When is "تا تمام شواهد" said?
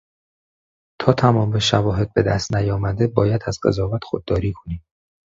1.01-2.13